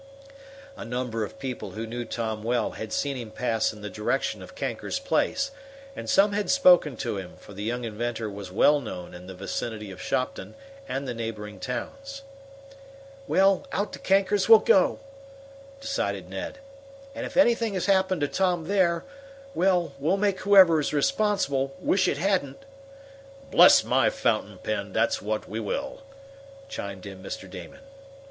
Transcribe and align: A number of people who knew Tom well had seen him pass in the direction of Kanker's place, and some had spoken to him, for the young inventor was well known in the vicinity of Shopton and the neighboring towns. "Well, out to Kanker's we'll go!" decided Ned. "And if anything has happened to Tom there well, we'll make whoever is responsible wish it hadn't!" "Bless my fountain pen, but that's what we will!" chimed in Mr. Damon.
A 0.75 0.83
number 0.83 1.23
of 1.23 1.37
people 1.37 1.73
who 1.73 1.85
knew 1.85 2.05
Tom 2.05 2.41
well 2.41 2.71
had 2.71 2.91
seen 2.91 3.15
him 3.15 3.29
pass 3.29 3.71
in 3.71 3.81
the 3.81 3.87
direction 3.91 4.41
of 4.41 4.55
Kanker's 4.55 4.97
place, 4.97 5.51
and 5.95 6.09
some 6.09 6.33
had 6.33 6.49
spoken 6.49 6.97
to 6.97 7.17
him, 7.19 7.35
for 7.37 7.53
the 7.53 7.61
young 7.61 7.83
inventor 7.83 8.27
was 8.27 8.51
well 8.51 8.81
known 8.81 9.13
in 9.13 9.27
the 9.27 9.35
vicinity 9.35 9.91
of 9.91 10.01
Shopton 10.01 10.55
and 10.89 11.07
the 11.07 11.13
neighboring 11.13 11.59
towns. 11.59 12.23
"Well, 13.27 13.67
out 13.71 13.93
to 13.93 13.99
Kanker's 13.99 14.49
we'll 14.49 14.57
go!" 14.65 15.01
decided 15.79 16.27
Ned. 16.31 16.57
"And 17.13 17.23
if 17.23 17.37
anything 17.37 17.75
has 17.75 17.85
happened 17.85 18.21
to 18.21 18.27
Tom 18.27 18.65
there 18.67 19.03
well, 19.53 19.93
we'll 19.99 20.17
make 20.17 20.39
whoever 20.39 20.79
is 20.79 20.93
responsible 20.93 21.75
wish 21.79 22.07
it 22.07 22.17
hadn't!" 22.17 22.65
"Bless 23.51 23.83
my 23.83 24.09
fountain 24.09 24.57
pen, 24.63 24.85
but 24.85 24.93
that's 24.93 25.21
what 25.21 25.47
we 25.47 25.59
will!" 25.59 26.01
chimed 26.69 27.05
in 27.05 27.21
Mr. 27.21 27.47
Damon. 27.47 27.81